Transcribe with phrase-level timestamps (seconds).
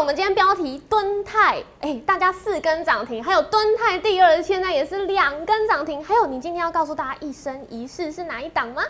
[0.00, 8.82] 我们今天标题敦泰，哎，大家四根涨停，还有敦泰第二，现在也是两根涨停，还有你今天要告诉大家一生一世是哪一档吗？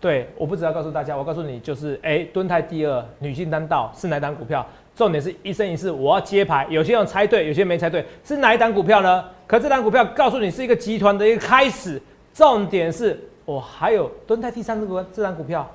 [0.00, 4.66] 对，我不只要告诉大家，我告诉你就是，哎，敦泰第二，女性单道是哪档股票？
[4.96, 9.24] 重点是一生一世，我要揭牌，有些人猜对，有些人没猜对，是哪一档股票呢？
[9.46, 12.02] 可这档股票告诉你是一个集团的一个开始，
[12.34, 15.70] 重点是我还有敦泰第三这个这档股票，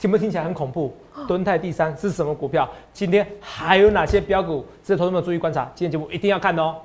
[0.00, 0.96] 听不听起来很恐怖？
[1.28, 2.66] 敦泰第三是什么股票？
[2.90, 5.70] 今天还有哪些标股值得投资们注意观察？
[5.74, 6.76] 今天节目一定要看哦。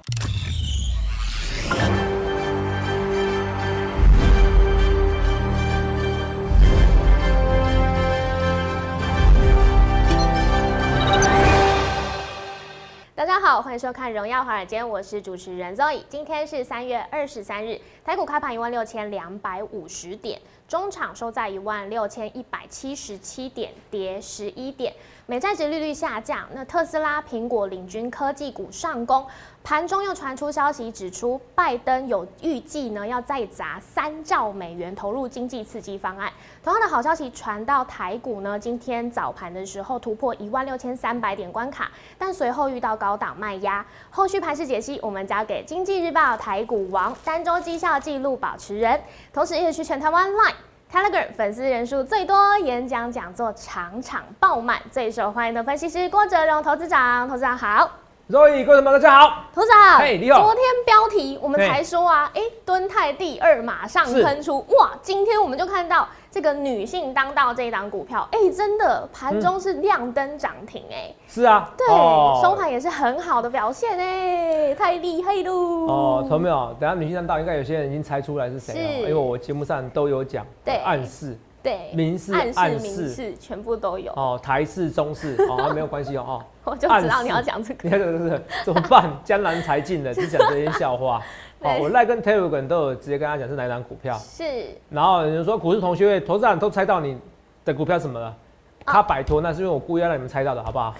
[13.15, 16.01] 大家好，欢迎收看《荣耀华尔街》，我是主持人 Zoe。
[16.09, 24.93] 今天是三月二十三日，台股开盘一万六千两百五十点，中场收在一万六千一百七十七点，跌十一点。
[25.27, 29.25] 美债值利率下降，那特斯拉、苹果领军科技股上攻。
[29.63, 36.31] 盘中又传出消息，指出拜登有预计呢要再砸三兆美元投入经济刺激方案。
[36.63, 41.89] 同样的好消息传到台股呢，今天早盘的时候突破一万六千三百点关卡，
[42.19, 43.83] 但随后遇到高档卖压。
[44.11, 49.01] 后续盘势解析，我们交给经济日报台股王单周绩效纪录保持人，
[49.33, 50.53] 同时也是全台湾 Line。
[50.91, 57.89] Telegram 粉丝人数最多，演讲讲座场场爆满，最受欢迎的分析师郭哲荣投资长，投资长好。
[58.29, 59.43] Roy，各位朋友大家好。
[59.53, 64.91] 投资长，嘿你好昨天标题我们才说啊，哎、敦泰第二马上是喷出，哇！
[65.01, 72.41] 今天我们就看到这个女性当道这一档股票，哎、真的盘中是亮灯涨停、哎、是啊，对，哦。
[72.43, 75.53] 收盘也是很好的表现、哎，太厉害喽！
[75.87, 76.75] 哦，同没有？
[76.77, 80.75] 等下女性当道，应该有些人已经猜出来是谁了，因为我节目上都有讲，对。
[80.83, 81.37] 暗示。
[81.63, 85.35] 对，明示暗示、暗明示示全部都有，哦，台式、中式。
[85.49, 87.79] 哦，没有关系哦，哦， 我就知道你要讲这个。
[87.83, 89.09] 你看这个是怎么办？
[89.23, 91.19] 江南才尽了，只讲这些笑话。
[91.61, 94.43] 哦，我赖跟 Telegram 都有直接跟他讲是哪一档股票，是
[94.89, 97.17] 然后有人说股市同学会投资人都猜到你
[97.63, 100.93] 的股票什么了，啊他摆脱那是因为我故意要让你们猜到的，好不好？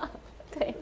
[0.56, 0.72] 对，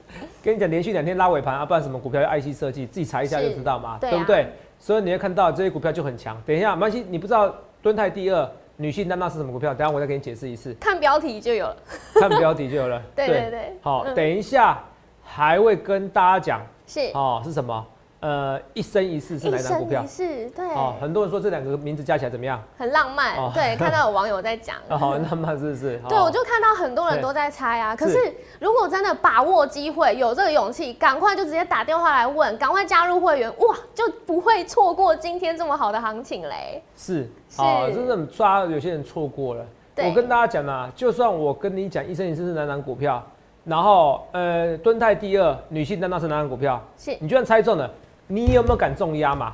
[0.42, 4.46] 跟你讲，连续两天拉尾盘啊，不然什么股票要 IC 设计，自己查一下就知道嘛，对啊对不对？
[4.78, 6.36] 所以你会看到这些股票就很强。
[6.44, 11.76] 等一下，曼西，你不知道敦泰第二女性单那是什么股票，等一下我再给你解释一次，看标题就有了。
[12.14, 13.00] 看标题就有了。
[13.16, 14.78] 对对对好，嗯等一下
[15.24, 17.86] 还会跟大家讲是哦是什么？
[18.22, 20.28] 呃，一生一世是哪一档股票一生一？
[20.44, 22.62] 世，对，哦，很多人说这两个名字加起来怎么样？
[22.78, 23.36] 很浪漫。
[23.36, 24.76] 哦对， 看到有网友在讲。
[24.88, 25.98] 哦，好，浪漫是不是？
[26.08, 27.96] 对，哦我就看到很多人都在猜啊。
[27.96, 36.80] 可是是如果真的把握机会，有这个勇气，赶快就直接打电话来问，赶快加入会员，哇，就不会错过今天这么好的行情嘞。
[36.96, 39.66] 是是哦，真的抓有些人错过了。
[39.96, 43.20] 对我跟大家讲啊，就算我跟你讲一生一世是哪档股票，
[43.64, 47.90] 然后呃敦泰第二女性单那是哪档股票，是，你就算猜中了，
[48.32, 49.52] 你有没有敢重压嘛？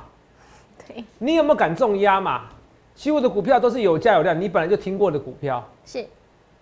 [0.87, 2.43] 对，你有没有敢重压嘛？
[2.95, 6.07] 其实我的股票都是有价有量，你本来就听过的股票，是，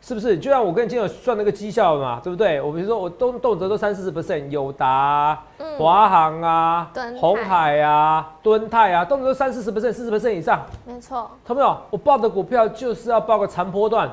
[0.01, 0.35] 是不是？
[0.35, 2.59] 就像我跟你今天有算那个绩效嘛，对不对？
[2.59, 5.39] 我比如说我动动辄都三四十 percent，友达
[5.77, 10.65] 华航啊红海啊、敦泰啊，动辄都三四十 percent、四十 percent 以上。
[10.87, 11.77] 没错，看到没有？
[11.91, 14.11] 我报的股票就是要报个长波段，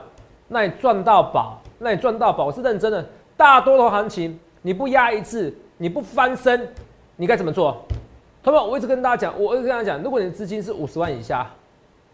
[0.48, 3.02] 那你赚到宝，那你赚到宝，我是认真的。
[3.34, 6.72] 大多头行情，你不压一次，你不翻身，
[7.16, 7.80] 你该怎么做？
[8.42, 11.48] 同学们，我一直跟大家讲，我一直跟大家讲，如果你的资金是五十万以下，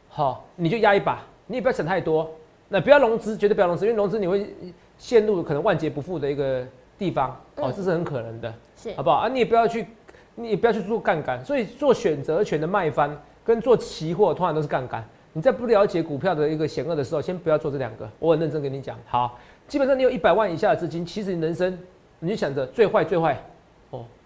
[0.08, 2.30] 好，你就压一把，你也不要想太多，
[2.68, 4.54] 那不要融资，绝对不要融资，因为融资你会
[4.98, 6.64] 陷入可能万劫不复的一个
[6.98, 8.52] 地方，哦嗯，这是很可能的。
[8.76, 9.28] 是好，不好啊？
[9.28, 9.86] 你也不要去，
[10.34, 11.42] 你也不要去做杠杆。
[11.44, 15.02] 所以做选择权的卖方跟做期货通常都是杠杆。
[15.32, 18.08] 你在不了解股票的一个险恶的时候，先不要做这两个。
[18.18, 21.78] 我很认真跟你讲，好，基本上你有一百万以下的资金，其实你人生
[22.18, 23.40] 你就想着最坏最坏。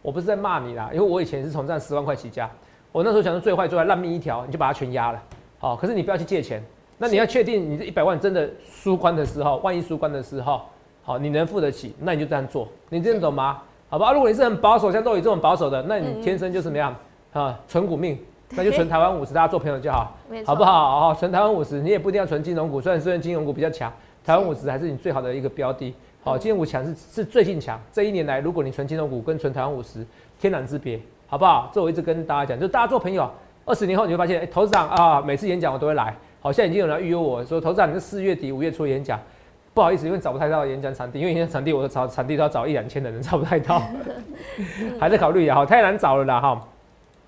[0.05, 2.49] 哦，我不是在骂你啦，因为我以前是从这样十万块起家，
[2.93, 5.23] 我那时候想说最坏最坏，烂命一条，你就把它全压了。
[5.59, 6.63] 好，可是你不要去借钱。
[6.99, 10.61] 那你要确定你这一百万真的输光的时候，万一输光的时候，
[11.03, 12.69] 好，你能付得起，那你就这样做。
[12.89, 13.63] 你听得懂吗？
[13.89, 16.95] 好吧，如果你是很保守，像豆宇这种保守的，那嗯你天生就是怎么样
[17.33, 17.59] 啊？
[17.67, 18.19] 纯股命，
[18.51, 20.13] 那就存台湾五十，大家做朋友就好，
[20.47, 20.63] 好不？
[20.63, 21.01] 好？
[21.01, 23.93] 好，存台湾五十，你也不一定要存金融股，虽然虽然金融股比较强，
[24.25, 25.95] 台湾五十还是你最好的一个标的。
[26.25, 30.05] 好，嗯金融股强是是最近强，这一年来，如果你存金融股跟存台湾五十，
[30.41, 31.71] 天壤之别，好不好？
[31.71, 33.31] 这我一直跟大家讲，就大家做朋友，
[33.67, 36.17] 二十年后你会发现，哎、投资长啊，每次演讲我都会来。
[36.41, 39.21] 好，像已经有人预约我说，投资长，你是四月底五月初演讲，
[39.75, 43.83] 不好意思，因为找不太到演讲场地，因为演讲场地我的找场地都要找一两千的人，找不太到，
[44.99, 46.69] 还在考虑啊，好，太难找了啦，哈。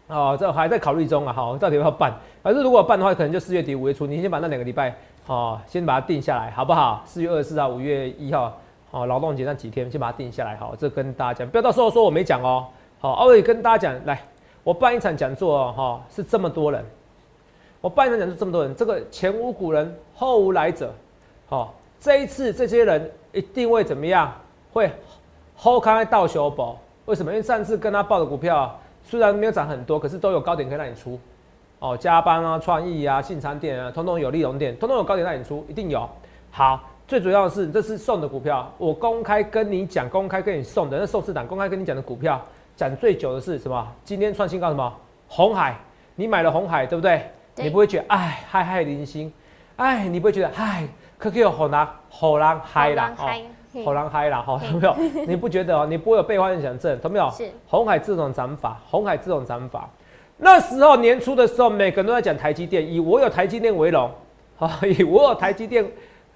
[0.08, 2.14] 哦，这还在考虑中啊，哈，到底要不要办？
[2.42, 4.94] 反正如果办的话，可能就四月底五月初，你先把那两个礼拜，
[5.26, 7.02] 哦，先把它定下来，好不好？
[7.04, 8.56] 四月二十四号、五月一号，
[8.90, 12.66] 哦，劳动节那几天先把它定下来，好，这跟大家讲，不要到时候说我没讲哦。
[12.98, 14.22] 好，我也跟大家讲，来，
[14.64, 16.84] 我办一场讲座哦，哈，是这么多人，
[17.80, 20.92] 我办一场讲座这么多人，这个前无古人后无来者，
[21.48, 24.32] 好，这一次这些人一定会怎么样？
[24.72, 24.90] 会
[25.58, 26.78] hold 开到修保？
[27.04, 27.30] 为什么？
[27.30, 31.18] 因为上次跟他报的股票虽然没有涨很多，可是都有高点可以让你出。
[31.78, 36.08] 哦，加班啊，创意啊，信餐店啊，通通有利隆店，通通有高点让你出，一定有。
[36.50, 42.44] 好，最主要的是这是送的股票，我公开跟你讲，公开跟你送的那寿司档，公开跟你讲的股票，
[42.74, 43.86] 讲最久的是什么？
[44.04, 44.92] 今天创新高什么？
[45.28, 45.76] 红海，
[46.16, 47.30] 你买了红海，对不对？
[47.54, 49.32] 你不会觉得哎嗨嗨零星，
[49.76, 50.86] 哎，你不会觉得嗨
[51.16, 53.14] 可可有好难好难嗨啦，
[53.84, 54.96] 好难嗨啦，好有没有？
[55.28, 55.86] 你不觉得哦？
[55.86, 57.30] 你不会有被幻想症，懂没有？
[57.30, 59.88] 是红海这种涨法，红海这种涨法。
[60.38, 64.10] 那时候年初的时候，每个人都在讲台积电，以我有台积电为荣，
[64.56, 65.86] 好， 以我有台积电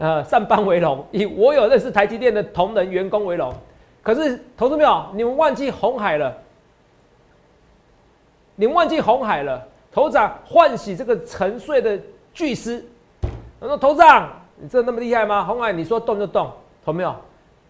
[0.00, 3.52] 呃上班为荣，以我有认识台积电的同仁员工为荣。
[4.02, 5.06] 可是，投资没有？
[5.12, 6.35] 你们忘记红海了？
[8.56, 9.62] 你们忘记红海了？
[9.93, 12.00] 头长唤醒这个沉睡的
[12.32, 12.82] 巨狮。
[13.61, 14.26] 他说：“头长，
[14.56, 15.44] 你真的那么厉害吗？
[15.44, 16.50] 红海，你说动就动，
[16.82, 17.14] 投没有？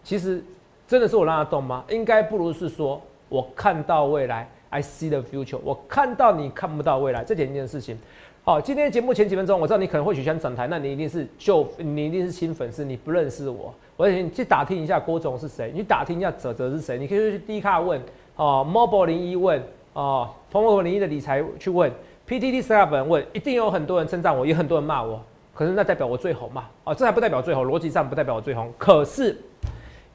[0.01, 0.41] 其实
[0.87, 1.83] 真的是我让他动吗？
[1.89, 7.99] 应该不如是说我看到未来。” I see the future，我看到你看不到未来，这点一件事情。
[8.43, 18.01] 好，今天节目前几分钟，我知道你可能会许想转台，那你一定是就你一定是新粉丝，你不认识我，我请你去打听一下郭总是谁，你打听一下泽泽是谁，你可以去 D 卡问
[18.35, 19.61] 哦，Mobile 零一问
[19.93, 21.91] 哦蓬勃零一的理财去问
[22.27, 25.21] ，PTT 三本问，一定有很多人称赞我，也很多人骂我，
[25.53, 26.65] 可是那代表我最红嘛？
[26.83, 29.39] 哦，这还不代表最红，逻辑上不代表我最红，可是，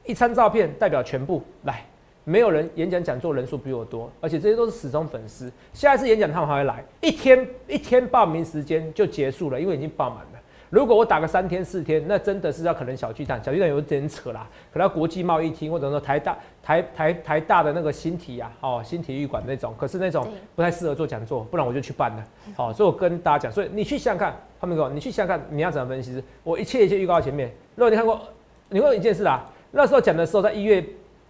[0.05, 1.85] 一张照片代表全部来。
[2.29, 5.49] 没有人演讲讲座人数比我多，而且这些都是死忠粉丝。
[5.73, 10.39] 下一次演讲他们还会来，一天一天报名时间就结束了，因为已经报满了。
[10.69, 22.23] 如果我打个三天四天，那真的是要可能小巨蛋，小巨蛋有点扯啦，可能国际贸易厅或者说台大台台台大的那个新体啊，哦新体育馆那种，可是那种不太适合做讲座，不然我就去办了。
[22.57, 26.21] 好，所以我跟大家讲，所以你去想想看，他们说你去想想看，你要怎么分析？
[26.43, 27.49] 我一切一切预告前面。
[27.75, 28.19] 如果你看过，
[28.67, 30.85] 你会有一件事啊，那时候讲的时候在一月。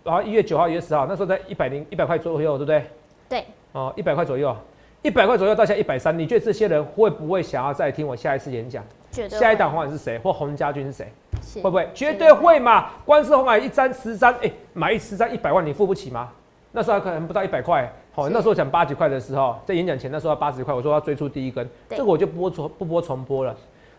[0.07, 2.85] 然后一月九号、一月十号，那时候在一百零一百块左右，对不对？
[3.27, 3.45] 对。
[3.73, 4.55] 哦，一百块左右，
[5.01, 8.81] 一百块左右到现在一百三，你觉得这些人会不会想要再听我下一次演讲？
[9.29, 10.17] 下一档红海是谁？
[10.19, 11.11] 或洪家军是谁？
[11.55, 11.89] 会不会？
[11.93, 12.91] 绝对会嘛！
[13.03, 16.29] 光是红海一张十张，哎，买一十张一百万，你付不起吗？
[16.71, 17.91] 那时候可能不到一百块。
[18.13, 23.53] 好，那时候讲八几块的时候，在演讲前那时候要八十块，我说要追出第一根，这个我就播重不播重播了，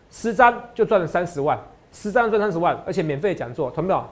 [0.09, 1.59] 十张就赚了三十万，
[1.91, 4.03] 十张赚三十万，而且免费讲座，同没有？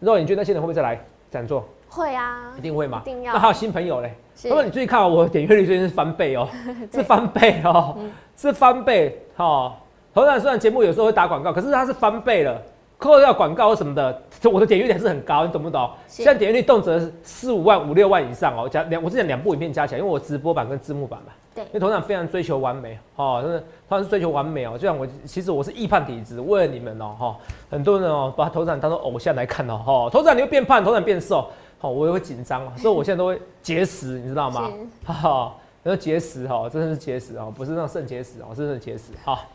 [0.00, 0.98] 然后你觉得那些人会不会再来？
[1.32, 3.00] 讲座会啊，一定会嘛？
[3.02, 3.32] 一定要。
[3.32, 4.14] 那还有新朋友嘞？
[4.42, 6.46] 他说你注意看我点阅率最近是翻倍哦，
[6.92, 7.96] 是翻倍哦，
[8.36, 9.18] 是翻倍。
[9.36, 9.72] 哦，
[10.14, 12.60] 头然虽然节目有时候会打广告，可是它是翻倍了，
[12.98, 15.90] 扣掉广告什么的，我的点阅率还是很高，你懂不懂？
[16.06, 18.68] 现在点阅率动辄四五万、五六万以上哦。
[18.68, 21.32] 加两，我是讲两部影片加起来，因为我直播版跟字幕版嘛。
[21.54, 21.64] 对。
[21.64, 24.72] 因为头长非常追求完美，哦，真的，他是追求完美哦。
[24.72, 27.36] 就像我，其实我是易胖体质，为了你们哦，哈，
[27.70, 34.70] 很多人哦把头长当做偶像来看哦，哈，头长你会变胖，头长变瘦，好，我也会紧张哦，所以我现在都会节食，你知道吗？
[35.04, 39.46] 哈哈，然后节食哈，真的是节食哦，不是那种肾结石哦，真的节食，好。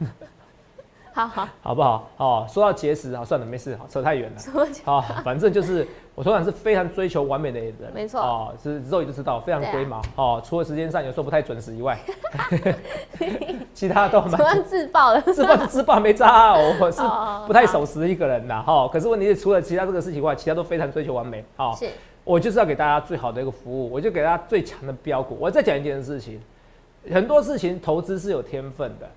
[1.18, 2.08] 好好，好不好？
[2.18, 4.40] 哦，说到节食啊，算了，没事，扯太远了。
[4.86, 8.22] 好，反正就是我通常是非常追求完美的人，没错。
[8.22, 10.00] 哦，是肉眼就知道，非常龟毛。
[10.16, 11.97] 哦，除了时间上有时候不太准时以外，
[13.74, 14.33] 其他都蛮。
[14.33, 17.02] 突然自爆了，自爆自爆没渣，我是
[17.47, 18.88] 不太守时一个人的哈。
[18.88, 21.44] 可是问题是，除了其他这个事情外，其他都非常追求完美。
[21.56, 21.90] 好，是
[22.24, 25.36] 我就是要给大家最好的一个服务，我就给大家最强的标股。
[25.40, 26.40] 我再讲一件事情，
[27.12, 29.09] 很多事情投资是有天分的。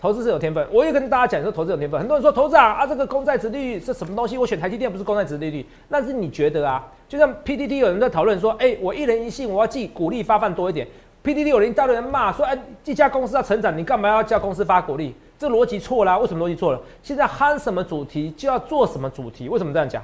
[0.00, 1.98] 投资是有天分，我也跟大家讲说投资有天分。
[1.98, 4.38] 很多人说投资啊啊，这个公债值利率是什么东西？
[4.38, 6.86] 我选台积电不是公债值利率，那是你觉得啊？
[7.08, 10.86] 就像 PDD 有人在讨论说，哎，我一人一信，我要寄股利发放多一点。
[11.24, 15.14] PDD 有人大堆人骂说，哎，这家公司要成长，你干嘛要叫公司发股利？
[15.36, 16.80] 这逻辑错了，为什么逻辑错了？
[17.02, 20.02] 现在喊什么主题就要做什么主题，为什么这样讲？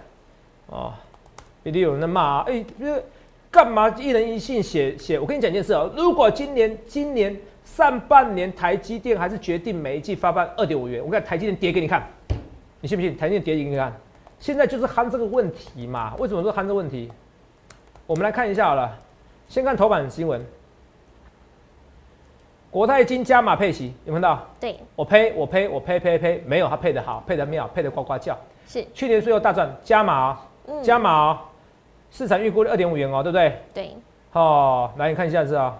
[0.66, 0.92] 哦
[1.64, 2.64] ，PDD 有人在骂啊，哎，
[3.54, 5.16] 干嘛一人一信写写？
[5.16, 7.34] 我跟你讲一件事啊，如果今年今年。
[7.64, 11.02] 上半年台积电还是决定每一季发放二点五元。
[11.02, 12.06] 我看台积电跌给你看，
[12.82, 13.16] 你信不信？
[13.16, 13.90] 台积电跌给你看。
[14.38, 16.14] 现在就是憨这个问题嘛？
[16.18, 17.10] 为什么说憨这个问题？
[18.06, 18.94] 我们来看一下好了。
[19.48, 20.44] 先看头版新闻，
[22.70, 24.46] 国泰金加码配息，有看到？
[24.60, 28.38] 对，我呸，我呸，我呸呸呸，没有，他配的好，配的妙，配的呱呱叫。
[28.68, 30.38] 是，去年最后大赚，加码，
[30.82, 31.40] 加码，
[32.16, 33.58] 市场预估二点五元哦，对不对？
[33.74, 33.90] 对。
[34.30, 35.76] 好，来你看一下是啊。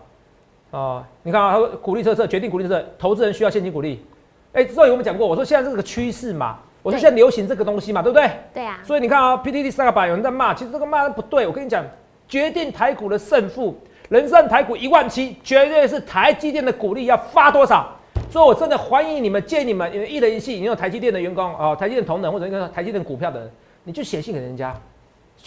[0.72, 4.04] 哦，你看啊，他说鼓励政策决定鼓励政策，投资人需要现金鼓励。
[4.52, 8.28] 哎，之前有我们讲过，我说现在这个趋势嘛，我说现在流行这个东西嘛，对不对？
[8.52, 11.46] 对啊，所以你看啊，PTT 三个板有人在骂，其实这个骂的不对。
[11.46, 11.84] 我跟你讲，
[12.26, 17.92] 决定台股的胜负，人生台股一万七，绝对是台积电的股利要发多少。
[18.28, 23.50] 所以我真的欢迎你们，建议你们，因为一人一信，你有台积电的员工啊，台积电同仁或者一个台积电股票的人，
[23.84, 24.74] 你就写信给人家，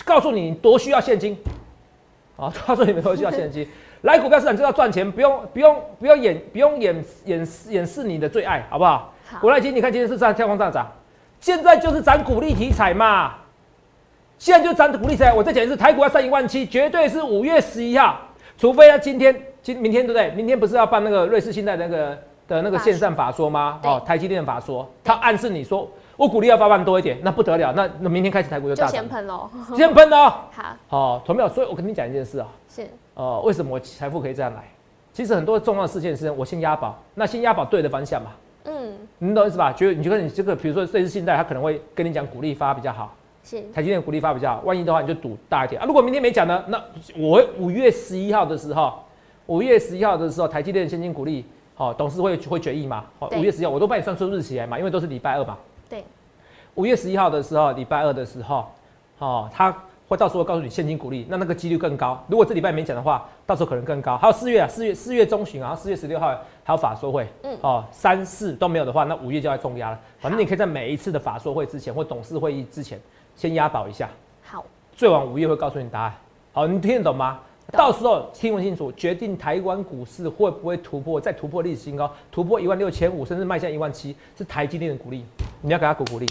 [0.05, 1.37] 告诉你多需要现金，
[2.35, 3.67] 啊， 告诉你们多需要现金。
[4.01, 9.11] 来股票市场就要赚钱，不用不用不用演不用掩掩掩饰你的最爱，好不好？
[9.25, 10.89] 好国泰金，你看今天是上跳空上涨，
[11.39, 13.33] 现在就是涨股利题材嘛，
[14.37, 15.33] 现在就涨股利题材。
[15.33, 18.19] 我再讲一次，台股要上一万七，绝对是五月十一号，
[18.55, 20.29] 除非他今天今明天对不对？
[20.31, 23.79] 明天不是要办那个瑞士信贷那个的那个线上法说吗？
[23.83, 29.49] 哦，台积电法说，他暗示你说我鼓励要八万多一点，那不得了，那那明天开始台股就就大涨先，喷喽。
[29.75, 30.33] 先喷的哦。
[30.51, 31.47] 好，哦，同没有？
[31.47, 34.63] 所以我跟你讲一件事啊、是呃，为什么我财富可以这样来？
[35.13, 38.31] 其实很多重要的事件是我先押宝，那先押宝对的方向嘛，
[38.65, 39.71] 嗯你懂意思吧？
[39.73, 45.85] 觉得你觉得你这个，比如说瑞士信贷，他可能会跟你讲鼓励发比较好，是台积电鼓励发比较好，万一的话你就赌大一点啊。
[45.85, 46.81] 如果明天没讲呢，那
[47.15, 48.93] 我五月十一号的时候，
[49.45, 51.45] 五月十一号的时候，台积电的现金鼓励，
[51.75, 55.57] 好、董事会会决议嘛，好、对五月十一号我都帮你算出日期来嘛，因为都是礼拜二嘛。
[56.77, 58.65] 对，五月十一号的时候，礼拜二的时候，
[59.17, 59.75] 哦，他
[60.07, 62.23] 会到时候告诉你现金股利，那那个几率更高。
[62.27, 64.15] 如果这礼拜没讲的话，到时候可能更高。
[64.17, 66.27] 还有四月啊，四月四月中旬啊，四月十六号
[66.63, 69.99] 还有法说会，嗯哦，三四都没有的话，那五月就要重压了。
[70.19, 72.99] 反正你可以在每一次的法说会之前或董事会议之前，
[73.35, 74.09] 先押宝一下，
[74.43, 74.63] 好，
[74.95, 76.13] 最晚五月会告诉你答案。
[76.53, 77.39] 好，你听得懂吗？
[77.73, 85.25] 到时候听不清楚，决定台湾股市会不会突破，再突破历史新高，突破一万六千五，甚至迈向一万七，是台积电的股利，
[85.59, 86.25] 你要给他鼓鼓励，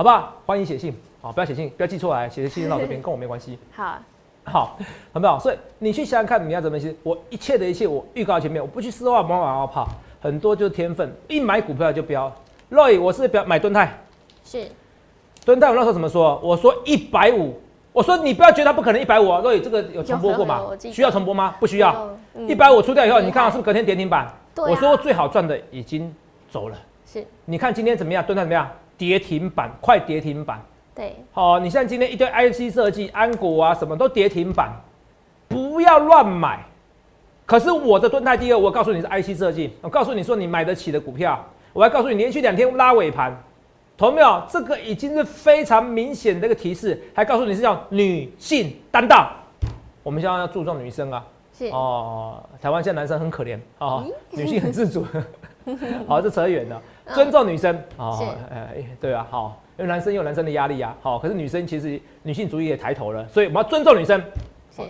[0.00, 0.32] 好不好？
[0.46, 3.58] 欢迎写信，好，不要写信，不要寄出来，写信到这边 跟我没关系。
[3.70, 3.98] 好，
[4.44, 4.78] 好，
[5.12, 5.38] 很不好？
[5.38, 6.94] 所以你去想想看，你要怎么写？
[7.02, 9.86] 我一切的一切，我预告前面，我不去丝袜毛马跑，
[10.22, 12.32] 很多就是天分，一买股票就飙。
[12.70, 14.00] Roy，我是表买敦泰，
[14.42, 14.68] 是
[15.44, 16.40] 敦泰我那时候怎么说？
[16.42, 17.60] 我说一百五，
[17.92, 19.42] 我说你不要觉得它不可能一百五啊。
[19.42, 21.56] Roy，这个有重播过吗需要重播吗？
[21.60, 22.08] 不需要。
[22.48, 24.24] 一百五出掉以后，你看到是不是隔天跌停板？
[24.24, 26.10] 啊我说最好赚的已经
[26.50, 26.78] 走了。
[27.04, 28.24] 是你看今天怎么样？
[28.24, 28.66] 蹲泰怎么样？
[29.00, 30.62] 跌停板，快跌停板。
[30.94, 34.70] 对，好、你像今天一堆 IC 设计、安国啊，什么都跌停板，
[35.48, 36.62] 不要乱买。
[37.46, 41.42] 可是我的敦泰第二，我告诉你是 IC 设计，我告诉你说你买得起的股票，
[41.72, 43.34] 我还告诉你连续两天拉尾盘，
[43.96, 44.42] 同没有？
[44.50, 49.26] 这个已经是非常明显的一个提示，还告诉你是叫女性担当。
[50.02, 51.24] 我们现在要注重女生啊，
[51.56, 55.06] 是哦，台湾现在男生很可怜哦，女性很自主。
[55.14, 55.24] 嗯
[56.08, 56.82] 好，这扯远了，
[57.14, 57.76] 尊重女生。
[57.96, 58.68] 哦是，呃，
[59.00, 64.22] 对啊，好，因为男生有男生的压力啊，好，可是女生其实女性主义也抬头了，所以我们要尊重女生，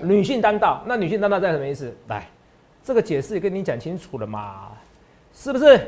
[0.03, 0.83] 女性当道。
[0.87, 1.95] 那女性当道在什么意思？
[2.09, 2.27] 来，
[2.83, 4.69] 这个解释也跟你讲清楚了嘛，
[5.33, 5.81] 是不是？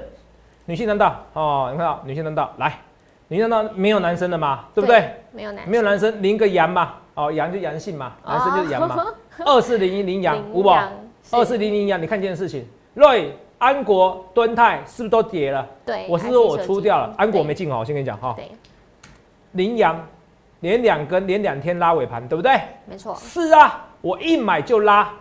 [0.64, 1.24] 女性当道。
[1.32, 2.78] 哦，你看到女性当道，来，
[3.28, 5.12] 女性当道没有男生的嘛，对不对？？
[5.32, 8.96] 没有男，没有男生，零个阳嘛，哦，阳就阳性嘛，男生就是阳嘛。
[8.96, 9.14] 哦
[9.46, 10.78] 二四零一零阳，羚五宝，
[11.30, 15.64] 二四零零阳，你看这件事情，瑞、安国、敦泰是不是都跌了？
[15.86, 18.34] 对，我是说我出掉了，安国对没进哦，我先跟你讲哈。
[18.36, 18.50] 对，
[19.52, 20.04] 羚羊
[20.58, 22.60] 连两根，连两天拉尾盘，对不对？
[22.86, 25.14] 没错，是啊，我一买就拉，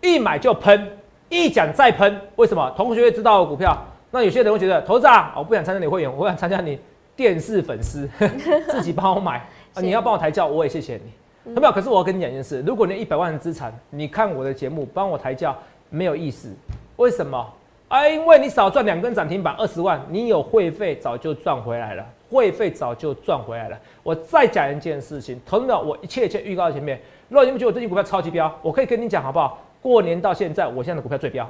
[0.00, 0.90] 一买就喷，
[1.28, 2.20] 一讲再喷。
[2.34, 2.68] 为什么？
[2.76, 3.78] 同学会知道我股票，
[4.10, 6.80] 那有些人会觉得，投资啊，我不想参加你会员，我想参加你
[7.14, 8.08] 电视粉丝，
[8.70, 9.36] 自己帮我买
[9.74, 11.52] 啊，你要帮我抬轿，我也谢谢你。
[11.54, 11.72] 有没有？
[11.72, 15.56] 可是我要跟你讲一件事，如果你有一百万的资产，你看我的节目帮我抬轿
[15.90, 16.52] 没有意思，
[16.96, 17.46] 为什么？
[17.88, 23.78] 啊，因为你少赚两根涨停板二十万，你有会费早就赚回来了，会费早就赚回来了。
[24.02, 27.00] 我再讲一件事情，同样我一切一切预告在前面。
[27.28, 29.58] 如果你们觉得我最近股票超级飙，我可以跟你讲好不好？
[29.80, 31.48] 过年到现在，我现在的股票最飙。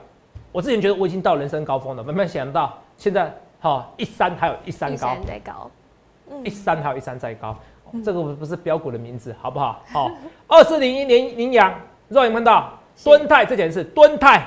[0.53, 5.09] 我之前觉得我已经到人生高峰了，慢慢想到现在，好、一山还有一山一高。
[5.09, 5.71] 山在高，
[6.31, 7.49] 嗯一山还有一山再高，
[7.85, 9.83] 哦这个不是标股的名字，好不好？
[9.93, 10.11] 好，
[10.47, 11.75] 二四零一年羚羊，
[12.09, 14.47] 肉眼看到是敦泰这件事，敦泰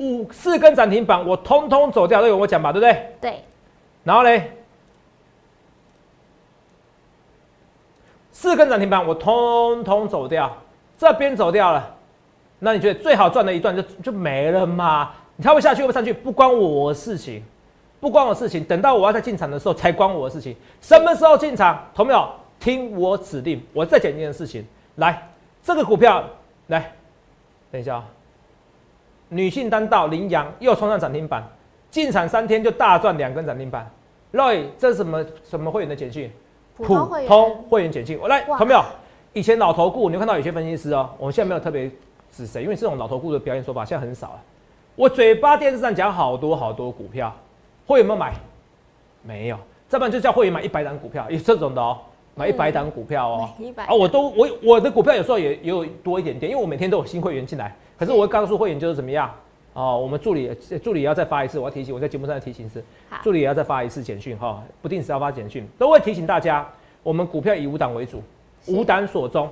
[0.00, 3.12] 五四根涨停板，我通通走掉，都有我讲吧，对不对？
[3.20, 3.44] 对，
[4.02, 4.50] 然后嘞，
[8.32, 10.56] 四根涨停板我通通走掉，
[10.98, 11.94] 这边走掉了，
[12.58, 15.12] 那你觉得最好赚的一段就就没了嘛？
[15.36, 17.44] 你跳不下去会不上去，不关我的事情，
[18.00, 18.64] 不关我的事情。
[18.64, 20.56] 等到我要再进场的时候才关我的事情。
[20.80, 21.86] 什么时候进场？
[21.94, 22.26] 同没有？
[22.58, 23.62] 听我指令。
[23.74, 24.66] 我再讲一件事情，
[24.96, 25.30] 来，
[25.62, 26.24] 这个股票
[26.68, 26.92] 来，
[27.70, 28.04] 等一下啊、
[29.30, 31.42] 女性单道羚羊又冲上涨停板，
[31.90, 33.88] 进场三天就大赚两根涨停板。
[34.32, 36.30] Roy，这是什么什么会员的简讯？
[36.76, 36.84] 普
[37.26, 38.18] 通会员简讯。
[38.20, 38.82] 我来，哇同没有？
[39.32, 41.90] 以前老头顾，你会看到有些分析师哦，我们现在没有特别
[42.30, 44.42] 指谁，因为这种老头顾的表演手法现在很少了。
[44.96, 47.32] 我嘴巴电视上讲好多好多股票，
[47.86, 48.34] 会有没有买？
[49.22, 49.56] 没有。
[49.88, 51.98] 再不然就叫会员买一百档股票，有这种的哦，
[52.34, 53.50] 买一百档股票哦。
[53.58, 57.74] 一百啊，我都我我的股票有时候也也有多一点点，因为我每天都有新会员进来。
[58.00, 59.30] 可是我会告诉会员就是怎么样
[59.74, 60.50] 哦，我们助理
[60.82, 62.82] 助理也要再发一次，我要提醒，我在节目上再提醒一次，
[63.22, 66.66] 助理也要再发一次简讯哈，不定时要发简讯，都会提醒大家，
[67.02, 68.22] 我们股票以五档为主，
[68.64, 69.46] 是五档所中。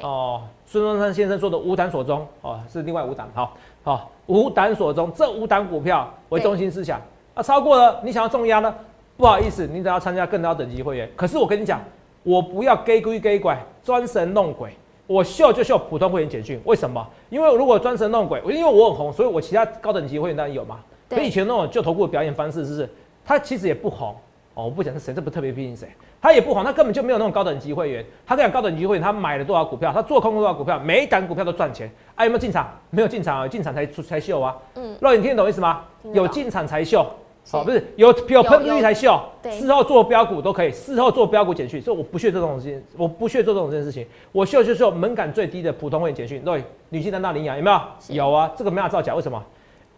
[0.00, 7.02] 哦，孙中山先生说的五档所中哦，是另外五档，好好五档所中，这五档股票为中心思想
[7.34, 8.72] 啊，超过了你想要重压呢，
[9.16, 11.10] 不好意思，你得要参加更高等级会员。
[11.16, 11.80] 可是我跟你讲，
[12.22, 14.72] 我不要给归给拐，专神弄鬼。
[15.08, 17.04] 我秀就秀普通会员简讯，为什么？
[17.30, 20.80] 因为如果专神弄鬼，因为我很红，所以我其他高等级会员当然有嘛。
[21.08, 22.88] 可以前那种就投顾的表演方式，是不是？
[23.24, 24.14] 他其实也不红
[24.52, 25.88] 哦，我不讲是谁，这不特别批评谁，
[26.20, 28.04] 他也不红，他根本就没有那种高等级会员。
[28.26, 31.90] 他讲高等级会员，他买了多少股票，他做空多少股票，每一档股票都赚钱。
[32.14, 32.68] 啊，有没有进场？
[32.90, 34.54] 没有进场啊，进场才出才秀啊。
[34.74, 35.86] 嗯肉眼听得懂意思吗？
[36.12, 37.06] 有进场才秀。
[37.48, 46.42] 是好、不是有有喷出有去才秀，对事后做标股都可以，事后做标股简讯，所以我不屑这种事情，我不屑做这种这件事情，我秀就秀门槛最低的普通会员简讯。
[46.42, 47.80] 对，女性担当领养有没有？
[48.14, 49.42] 有啊，这个没法造假，为什么？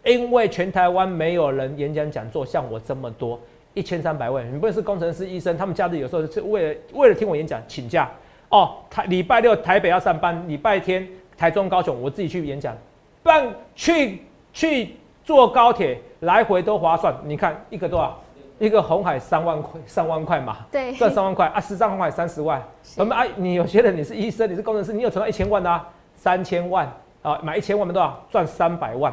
[0.05, 3.37] 因为全台湾没有人演讲讲座像我这么多，
[3.73, 8.09] 一千三百位，你不论是工程师、医生，他们假日有时候是为了为了听我演讲请假
[8.47, 8.75] 哦。
[8.89, 11.05] 台礼拜六台北要上班，礼拜天
[11.37, 12.73] 台中、高雄我自己去演讲，
[13.21, 14.21] 办去
[14.53, 17.13] 去坐高铁来回都划算。
[17.23, 18.17] 你看一个多少？
[18.57, 22.61] 一个红海三万块，三万块嘛，对，赚三万块啊，十张红海三十万。
[22.83, 26.87] 是我们啊，你有些人你是医生，你是工程师，你有存到一千万的啊，三千万
[27.23, 28.23] 啊，买一千万的多少？
[28.29, 29.11] 赚三百万。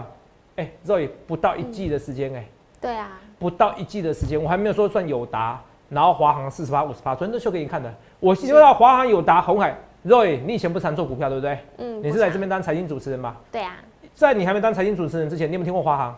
[0.57, 2.45] 哎、肉也不到一季的时间哎、
[2.81, 7.91] 对啊，不到一季的时间，我还没有说算友达，然后华航四十八、五十八，昨天都秀给你看的。
[8.21, 11.59] 我说到华航、友达、红海，肉也你以前不常做股票对不对？
[11.79, 13.35] 嗯，你是来不常这边当财经主持人吧？
[13.51, 13.77] 对啊，
[14.15, 16.15] 在你还没当财经主持人之前，你有没有听过华航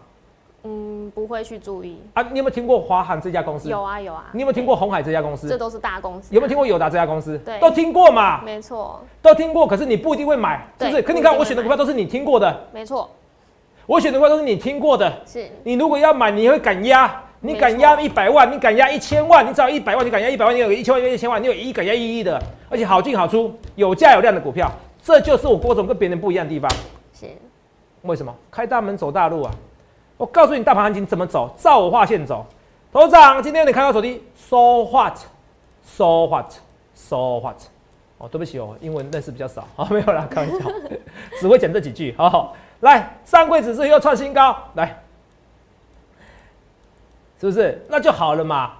[0.62, 2.22] 嗯，不会去注意，啊？
[2.30, 3.68] 你有没有听过华航这家公司？
[3.68, 5.56] 有啊有啊，你有没有听过红海这家公司这？
[5.56, 7.38] 都是大公司啊，有没有听过友达这家公司？
[7.38, 8.42] 对都听过嘛？
[8.44, 11.02] 没错，都听过，可是你不一定会买，是不是？
[11.02, 13.08] 可你看我选的股票都是你听过的，没错，
[13.86, 15.10] 我选的股票都是你听过的。
[15.24, 17.22] 是你如果要买，你会敢压？
[17.42, 24.70] 你敢压一百万，你敢压一千万，你只要一百万，你敢压一百万，你有一千万，一千万，你有一亿敢压一亿的，而且好进好出，有价有量的股票，
[25.02, 26.70] 这就是我郭总跟别人不一样的地方。
[27.14, 27.26] 是，
[28.02, 28.34] 为什么？
[28.50, 29.50] 开大门走大路啊！
[30.20, 32.44] 我告诉你，大盘行情怎么走，照我画线走。
[32.92, 37.56] 头长，今天你看到手机，so what，so what，so what。
[38.18, 40.70] 哦，对不起哦，英文认识比较少，好、没有啦，开玩笑，
[41.40, 42.14] 只会讲这几句。
[42.18, 45.02] 好好，来，上柜指数又创新高，来，
[47.40, 47.82] 是不是？
[47.88, 48.72] 那就好了嘛，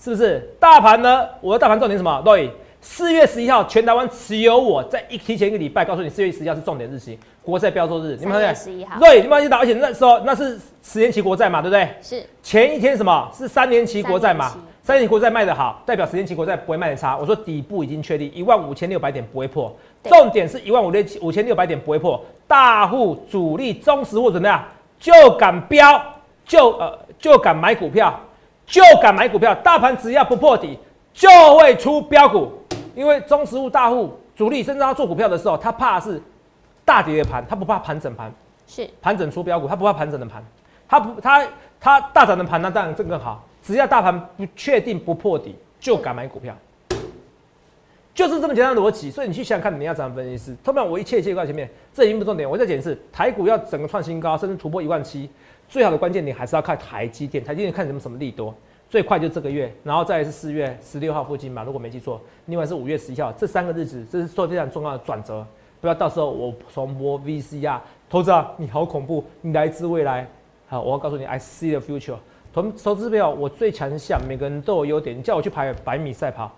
[0.00, 0.56] 是不是？
[0.58, 1.28] 大盘呢？
[1.42, 2.22] 我的大盘重点什么？
[2.24, 11.88] 对，四月十一号，全台湾只有我在一提前一个礼拜告诉你，四月十一号是重点日期，国债标售日，你们3月看11号对，你们记得，而且那时候那是十年期国债嘛，对不对？
[12.00, 14.68] 是，前一天什么是三年期国债嘛三年期？
[14.82, 17.16] 三年期国债卖得好，代表十年期国债不会卖得差。
[17.16, 22.24] 我说底部已经确立，一万五千六百点不会破，重点是一万五六五千六百点不会破。
[22.46, 24.64] 大户、主力、中实户怎么样？
[24.98, 26.00] 就敢标，
[26.44, 28.18] 就呃就敢买股票，
[28.66, 29.54] 就敢买股票。
[29.56, 30.78] 大盘只要不破底，
[31.12, 32.52] 就会出标股。
[32.98, 36.20] 因为中实物、大户、主力，甚至他做股票的时候，他怕是
[36.84, 38.28] 大跌的盘，他不怕盘整盘。
[38.66, 40.44] 是，盘整出标股，他不怕盘整的盘，
[40.88, 41.46] 他不他
[41.78, 46.52] 他大涨的盘那当然这更好，只要大盘不确定不破底，就敢买股票，
[48.12, 49.12] 就是这么简单的逻辑。
[49.12, 50.56] 所以你去想想看，你要怎样分析师？
[50.64, 52.50] 通常我一切一切挂在前面，这已经不重点。
[52.50, 55.30] 我再解释，台股要整个创新高，甚至突破一万七，
[55.68, 57.44] 最好的关键点还是要看台积电。
[57.44, 58.52] 台积电看什么什么利多，
[58.88, 65.46] 最快就这个月，然后再来是四月十六号附近嘛，如果没记错，另外是五月十一号，这三个日子，这是做非常重要的转折。
[65.80, 70.26] 不要到时候我重播 VCR，投资啊，你好恐怖，你来自未来。
[70.68, 72.16] 好，我要告诉你，I see the future。
[72.52, 75.16] 投投资票，我最强项，每个人都有优点。
[75.16, 76.50] 你叫我去跑百米赛跑，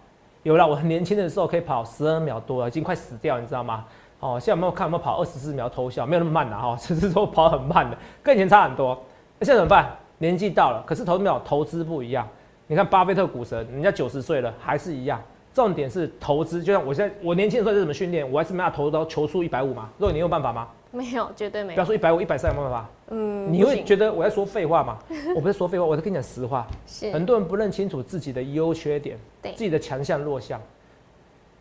[0.45, 3.85] 有了，我很年轻的时候可以跑十二秒多了，已经快死掉，你知道吗？
[4.21, 6.07] 哦，现在有没有看有没有跑二十四秒偷笑？
[6.07, 8.99] 没有那么慢了哈，只是说跑很慢的，跟以前差很多。
[9.39, 9.91] 那现在怎么办？
[10.21, 12.29] 年纪到了，可是投资票投资不一样。
[12.67, 15.21] 你看巴菲特股神，人家九十岁了还是一样。
[15.53, 19.89] 重点是投资，就像我现在我年轻的时候是怎么训练，我还是没办法投到球速一百五嘛。
[19.97, 20.69] 如果你有办法吗？
[20.93, 22.91] 没有，绝对没有，不要说一百五、一百三，有没有办法？
[23.09, 24.99] 嗯，你会觉得我在说废话吗？
[25.35, 26.67] 我不是说废话，我在跟你讲实话。
[26.87, 30.61] 是很多人不认清楚自己的优缺点，对自己的强项弱项。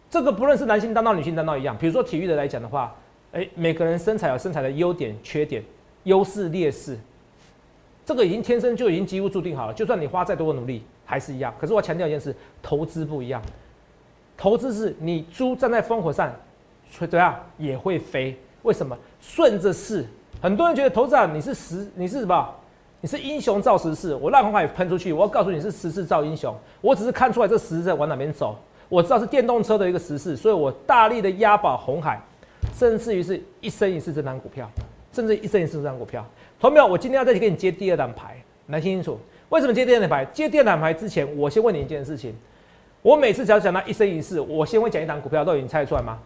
[0.10, 1.76] 这个不论是男性当道、女性当道一样。
[1.78, 2.95] 比如说体育的来讲的话，
[3.32, 5.63] 哎、每个人身材有身材的优点、缺点、
[6.04, 6.98] 优势、劣势，
[8.10, 9.74] 这个已经天生就已经几乎注定好了。
[9.76, 11.54] 就算你花再多的努力，还是一样。
[11.60, 13.39] 可是我要强调一件事，投资不一样。
[14.36, 16.34] 投资是你猪站在烽火上，
[16.98, 18.36] 会怎样也会飞。
[18.63, 18.98] 为什么？
[19.22, 20.04] 顺着势。
[20.41, 22.50] 很多人觉得投资啊，你是十你是什么？
[23.00, 26.52] 你是英雄造时势，我让红海喷出去，我要告诉你是时势造英雄。
[26.82, 28.58] 我只是看出来这时势往哪边走，
[28.89, 32.19] 我知道是电动车的一个时势，所以我大力的押宝红海，
[32.74, 34.67] 甚至于是一生一世这张股票，
[35.13, 36.26] 甚至一生一世这张股票。
[36.60, 36.86] 同没有？
[36.86, 38.36] 我今天要再去给你接第二档牌，
[38.67, 39.17] 来听清楚，
[39.50, 40.26] 为什么接第二档牌？
[40.26, 42.36] 接第二档牌之前，我先问你一件事情，
[43.02, 46.17] 我每次只要讲到一生一世，我先会讲一档股票，都已经猜得出来吗？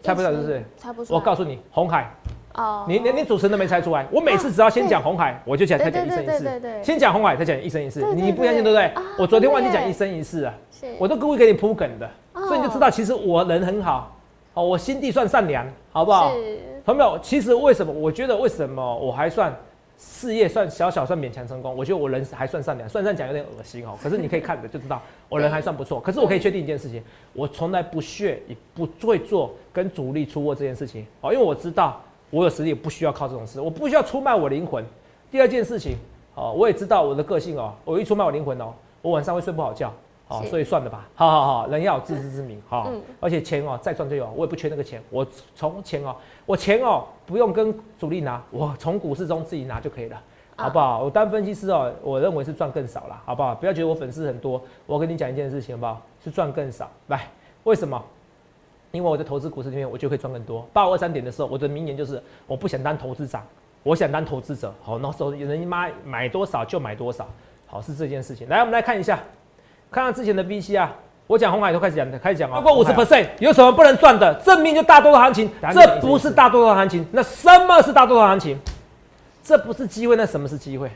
[0.00, 0.64] 猜不出来是不是？
[0.76, 1.18] 猜不出来。
[1.18, 2.10] 我告诉你，红海。
[2.54, 4.06] 哦，你连你主持人都没猜出来。
[4.10, 6.44] 我每次只要先讲红海，我就讲再讲一生一世。
[6.44, 8.04] 对对对先讲红海，再讲一生一世。
[8.14, 8.92] 你不相信对不对？
[9.18, 10.54] 我昨天忘记讲一生一世啊，
[10.98, 14.14] 我都故意给你铺梗的，所以你就知道其实我人很好，
[14.52, 16.30] 哦，我心地算善良，好不好？
[16.84, 17.92] 朋友，其实为什么？
[17.92, 19.54] 我觉得为什么我还算
[19.96, 21.76] 事业算小小算勉强成功？
[21.76, 26.00] 我觉得我人还算善良，算善讲有点恶心哦， 可是你可以看着就知道我人还算不错。
[26.00, 32.00] 可是我可以确定一件事情，我从来不屑也不会做跟主力出货这件事情哦，因为我知道。
[32.30, 34.82] 我有实力，不需要靠这种事，我不需要出卖我灵魂。
[35.30, 35.96] 第二件事情，
[36.34, 39.92] 哦，我也知道我的个性哦，我一出卖我灵魂哦，我晚上会睡不好觉，
[40.32, 42.90] 好，所以算了吧，好好好，人要有自知之明，好，
[43.20, 46.16] 而且钱哦，再赚就有，我也不缺那个钱，我从钱哦，
[46.46, 50.20] 我钱哦，不用跟主力拿，我从股市中自己拿就可以了，
[50.56, 51.02] 好不好？
[51.02, 53.54] 我当分析师哦，我认为是赚更少了，好不好？
[53.54, 56.02] 不要觉得我粉丝很多，我跟你讲一件事情，好不好？
[56.24, 57.28] 是赚更少，来，
[57.64, 58.02] 为什么？
[58.92, 60.68] 因为我在投资股市里面，我就可以赚更多。
[60.70, 63.42] 八五二三点的时候，我的名言就是我不想当投资长，
[63.82, 64.70] 我想当投资者。
[64.82, 67.26] 好，那时候人妈买多少就买多少，
[67.66, 68.46] 好是这件事情。
[68.50, 69.18] 来，我们来看一下，
[69.92, 70.90] 看看之前的 VC 啊，
[71.26, 72.56] 我讲红海都开始讲，开始讲啊。
[72.56, 74.34] 超过五十 percent 有什么不能赚的？
[74.36, 77.06] 证明就大多数行情，这不是大多数行情。
[77.12, 78.58] 那什么是大多数行情？
[79.44, 80.90] 这不是机会，那什么是机会？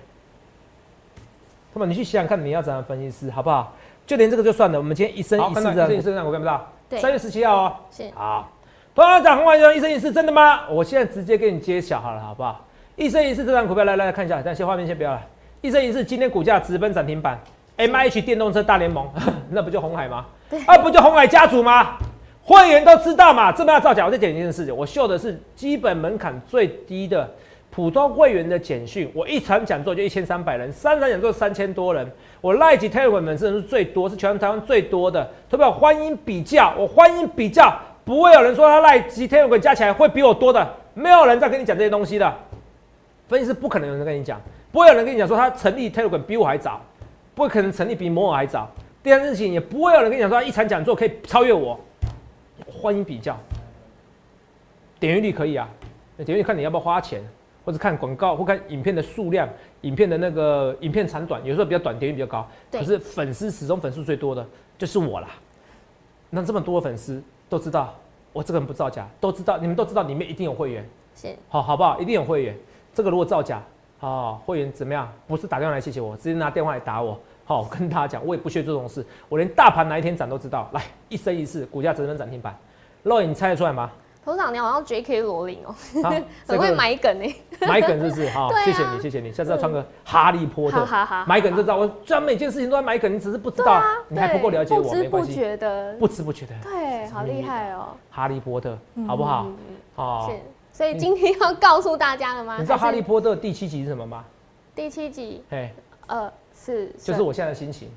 [1.75, 3.75] 那么你去想想看，你要怎样分析师好不好？
[4.07, 4.79] 就连这个就算了。
[4.79, 6.73] 我们今天一生一世这样，一生一世我看不到。
[6.99, 8.51] 三月十七号哦，是好。
[8.95, 10.67] 同样讲红海就一生一世，真的吗？
[10.71, 12.65] 我现在直接给你揭晓好了，好不好？
[12.95, 15.21] 一生一世这张股票，来来来看一下，但先画面先不要了。
[15.61, 17.39] 一生一世今天股价直奔涨停板
[17.77, 19.09] ，M H 电动车大联盟，
[19.51, 20.27] 那不就红海吗？
[20.51, 21.97] 对，啊不就红海家族吗？
[22.43, 23.51] 会员都知道嘛。
[23.51, 27.29] 这么要造假，我再讲一件事情，我秀的是基本门槛最低的。
[27.69, 32.11] 普通会员的简讯，我一场讲座就一千三百人，三场讲座三千多人。
[32.41, 35.29] 我赖吉 Telegram 粉丝人数最多，是全台湾最多的。
[35.51, 42.33] 特别欢迎比较，我欢迎比较，不会有人说他赖吉 Telegram 加起来会比我多的，没有人在跟你讲这些东西的。
[43.29, 44.41] 分析师不可能有人跟你讲，
[44.73, 46.81] 不会有人跟你讲说他成立 Telegram 比我还早，
[47.37, 48.67] 不可能成立比摩尔还早。
[49.03, 51.79] 第二件事情也不会有人跟你讲说一场讲座可以超越我。
[52.67, 53.39] 欢迎比较，
[54.99, 55.69] 点阅率可以啊，
[56.17, 57.23] 点阅率看你要不要花钱。
[57.63, 59.49] 或者看广告，或看影片的数量，
[59.81, 62.49] 影片的那个影片长短，有时候比较短，点击比较高。
[62.71, 64.47] 可是粉丝始终粉丝最多的
[64.79, 65.31] 就是我啦。
[66.31, 67.93] 那这么多粉丝都知道
[68.33, 70.89] 我这个人不造假，都知道你们都知道里面一定有会员。
[71.17, 71.35] 是。
[71.49, 72.01] 好，好不好？
[72.01, 72.57] 一定有会员。
[72.95, 73.61] 这个如果造假，
[73.99, 75.11] 好，会员怎么样？
[75.27, 77.19] 不是打电话来谢谢我，直接拿电话来打我。
[77.45, 79.05] 好，我跟大家讲，我也不屑做这种事。
[79.29, 80.69] 我连大盘哪一天涨都知道。
[80.73, 82.57] 来，一生一世，股价只能涨停板。
[83.05, 83.91] 肉眼你猜得出来吗？
[84.25, 85.23] 头场你好像 J.K.
[85.23, 85.73] 罗琳哦，
[86.49, 87.35] 很会买梗呢。
[87.61, 88.29] 买梗是不是？
[88.35, 89.33] 好，谢谢你，谢谢你。
[89.33, 90.85] 下次要穿个哈利波特，
[91.29, 91.77] 买梗就知道。
[91.77, 95.29] 我虽然每件事情都在买梗，你只是不知道，你还不够了解我，没关系。
[95.29, 97.91] 不知不觉的，不知不觉的，对，好厉害哦。
[98.11, 99.47] 哈利波特，好不好？
[99.95, 100.33] 好。
[100.77, 102.59] 所以今天要告诉大家了吗？
[102.59, 104.23] 你知道哈利波特第七集是什么吗？
[104.75, 105.73] 第七集，哎，
[106.07, 107.91] 呃，是，就是我现在的心情。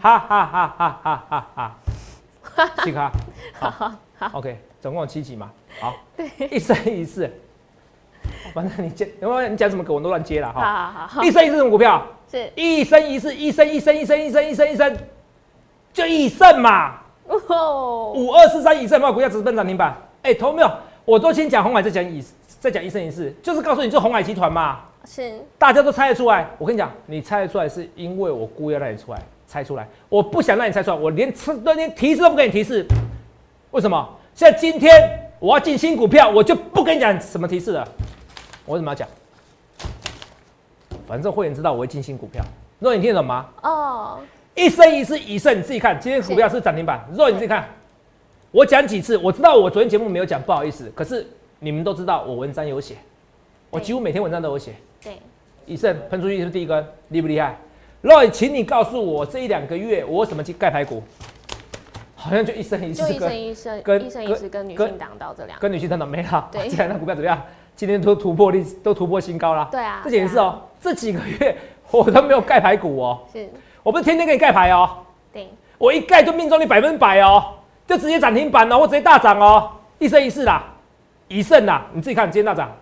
[0.00, 3.08] 哈哈哈哈哈哈哈，七卡，
[3.54, 4.58] 好好好，OK。
[4.80, 5.48] 总共有七集嘛，
[5.80, 7.32] 好，对，一生一世，
[8.52, 10.60] 反正你接，因为你讲什么梗我都乱接了哈。
[10.60, 12.04] 好好好，一生一世什么股票？
[12.28, 14.96] 是一生一世，一生一生一生一生一生一生，
[15.92, 16.96] 就一胜嘛。
[17.28, 19.96] 哦，五二四三一胜嘛，股价直奔涨停板。
[20.22, 20.70] 哎，投没有？
[21.04, 22.24] 我都先讲红海，再讲一，
[22.60, 24.80] 再讲一生一世，就是告诉你，这红海集团嘛。
[25.04, 26.48] 是，大家都猜得出来。
[26.58, 29.88] 我跟你讲，你猜得出来，是因为我故意要让你出来猜出来。
[30.08, 32.86] 我不想让你猜出来，我连吃连提示都不给你提示。
[33.72, 34.08] 为什么？
[34.34, 34.92] 像今天
[35.40, 37.86] 我要进新股票，我就不跟你讲什么提示了。
[38.64, 39.08] 我为什么要讲？
[41.08, 42.40] 反正会员知道我会进新股票。
[42.78, 43.46] 若你听懂吗？
[43.62, 44.20] 哦，
[44.54, 45.98] 一生一世一胜，你自己看。
[46.00, 47.04] 今天股票是涨停板。
[47.12, 47.68] 若你自己看，
[48.52, 49.16] 我讲几次？
[49.16, 50.92] 我知道我昨天节目没有讲，不好意思。
[50.94, 51.26] 可是
[51.58, 52.96] 你们都知道我文章有写，
[53.70, 54.74] 我几乎每天文章都有写。
[55.02, 55.16] 对，
[55.64, 57.56] 一胜喷出去是第一根，厉不厉害？
[58.02, 61.02] 若请你告诉我这一两个月我什么去盖排骨？
[62.14, 66.48] 好像就一生一世，一生一世跟一生一世跟女性挡到这两，跟女性挡到没了。
[66.52, 67.42] 对，现在那股票怎么样？
[67.74, 69.66] 今天都突破历都突破新高了。
[69.72, 71.56] 对啊，这件事哦，这几个月
[71.90, 73.20] 我都没有盖排骨哦。
[73.32, 73.48] 是，
[73.82, 74.98] 我不是天天给你盖牌哦。
[75.32, 77.42] 对，我一盖就命中率百分百哦，
[77.92, 80.64] 就直接涨停板哦，或直接大涨哦，一生一世啦，
[81.28, 82.74] 一胜啦，你自己看今天大涨，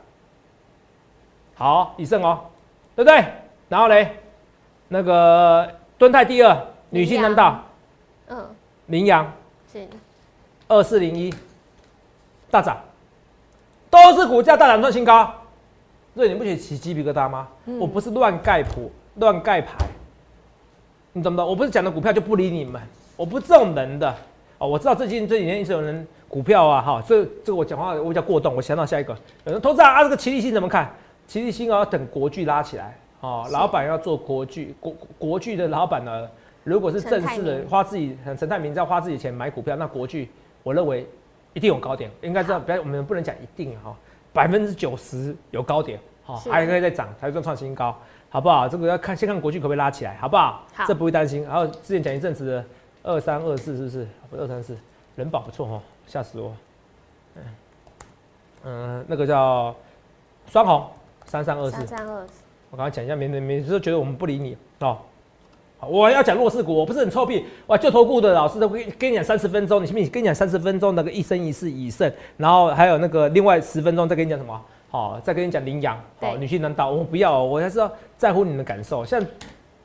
[1.56, 2.38] 好，一胜哦，
[2.94, 3.32] 对对不对？
[3.68, 4.20] 然后嘞，
[4.86, 5.68] 那个
[5.98, 6.56] 敦泰第二，
[6.90, 7.60] 女性难道
[8.28, 8.54] 嗯，
[8.86, 9.28] 羚羊。
[9.72, 9.84] 是。
[10.68, 11.34] 二四零一
[12.48, 12.78] 大涨，
[13.90, 15.28] 都是股价大涨创新高，
[16.14, 17.48] 所以你不觉得起鸡皮疙瘩吗？
[17.64, 17.76] 嗯。
[17.80, 19.74] 我不是乱盖谱、乱盖牌，
[21.12, 21.48] 你懂不懂？
[21.48, 22.80] 我不是讲的股票就不理你们，
[23.16, 24.14] 我不是这种人的
[24.60, 24.68] 哦。
[24.68, 29.12] 我知道最近这几年一直有人股票啊，哈，这这个我讲话我比较过动，我想到下一个，
[29.44, 30.88] 有人投资啊，啊这个齐力新怎么看？
[31.26, 36.28] 齐力新啊，要等国剧拉起来哦，老板要做国剧，国国剧的老板呢，
[36.64, 40.30] 如果是正式的花自己陈泰明在花自己钱买股票，那国剧
[40.62, 41.06] 我认为
[41.52, 43.94] 一定有高点，应该知道，不要我们不能讲一定哈，
[44.32, 47.96] 百分之九十有高点，好、是还可以再涨，才算创新高，
[48.28, 48.68] 好不好？
[48.68, 50.64] 这个要看先看国剧可不可以拉起来，好不好？
[50.74, 51.48] 好这不会担心。
[51.48, 52.64] 还有之前讲一阵子的
[53.02, 54.06] 二三二四是不是？
[54.30, 54.76] 不是二三四，
[55.16, 56.52] 人保不错哦，吓死我。
[57.36, 57.42] 嗯
[58.64, 59.74] 嗯，那个叫
[60.46, 60.86] 双红
[61.24, 62.14] 三三二四三，三二，
[62.70, 64.98] 我刚刚讲一下，每每每次都觉得我们不理你哦。
[65.78, 67.44] 好我要讲弱势股，我不是很臭屁。
[67.68, 70.10] 哇，就投顾的老师都跟跟你讲三十分钟，你信不信？
[70.10, 74.60] 跟你讲三十分钟那个一生一世以胜，然后还有那个另外十分钟再跟你讲什么？
[74.90, 79.04] 好、再跟你讲领养，好、对女性难道我不要、我还是要在乎你的感受。
[79.04, 79.24] 像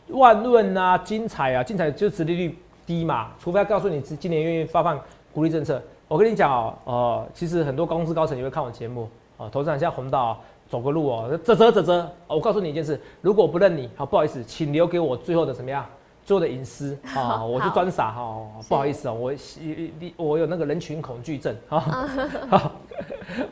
[0.08, 5.00] 万润啊、精彩啊，精彩就殖利率低嘛，除非他告诉你今年愿意发放
[5.34, 5.82] 鼓励政策。
[6.08, 10.38] 我跟你讲哦，呃，其实很多公司高层也会看我节目哦，投资人现在红到哦
[10.70, 11.94] 走个路哦，啧啧啧啧。
[11.94, 15.86] 哦我告诉你一件事，如果我不认你，好不好意思，请留给我最后的怎么样？
[16.24, 19.34] 最后的隐私啊、 我就好装傻哈、不好意思哦，我
[20.18, 21.80] 我有那个人群恐惧症啊，
[22.50, 22.72] 好，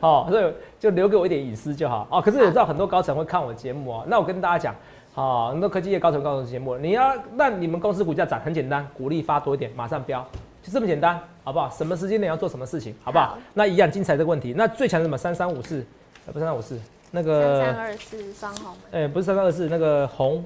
[0.00, 2.20] 好， 所以就留给我一点隐私就好哦。
[2.20, 4.74] 可是我知道很多高层会看我节目哦，那我跟大家讲。
[5.14, 10.26] 好，很多科技业高层告诉节目，你要让你们公司股价涨，很简单，鼓励发多一点，马上飙，
[10.60, 11.70] 就这么简单，好不好？
[11.70, 13.26] 什么时间点要做什么事情，好不好？
[13.26, 15.86] 好那一样精彩这个问题，那最强的什么三三五四，
[16.26, 16.80] 呃，不是三三五四，
[17.12, 20.44] 那三个三二四双红吗，哎、不是三三二四，那个红，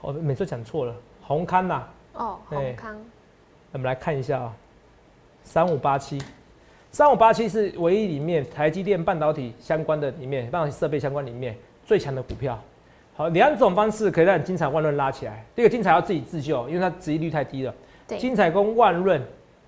[0.00, 2.96] 我每次讲错了，红康呐、哦，对宏康
[3.70, 4.52] 我们来看一下啊、
[5.44, 6.20] 三五八七，
[6.90, 12.60] 三五八七是唯一里面台积电半导体相关的里面，半导体设备相关里面最强的股票。
[13.16, 15.44] 好，两种方式可以让你精彩万润拉起来。
[15.54, 17.72] 第一个精彩要自己自救，因为它殖利率太低了。
[18.08, 19.22] 对，精彩跟万润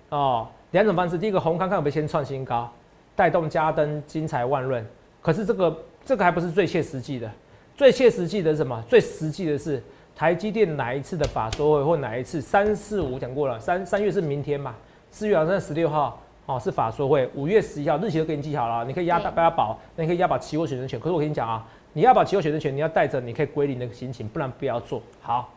[0.09, 1.17] 哦，两种方式。
[1.17, 2.69] 第一个红康康有没有先创新高，
[3.15, 4.85] 带动嘉登、精彩、万润。
[5.21, 7.31] 可是这个这个还不是最切实际的，
[7.73, 8.83] 最切实际的是什么？
[8.89, 9.81] 最实际的是
[10.13, 14.75] 台积电哪一次的法说会或哪一次三四五讲过了，三三月是明天嘛，
[15.09, 20.99] 四月好像十六号哦是法说会，五月十一号日期都给你记好了，你可以押大押宝，那你可以押宝期货选择权。
[20.99, 21.65] 可是我跟你讲啊，
[21.97, 25.51] 你要把期货选择权，你要带着你可以归零的心情，不然不要做好。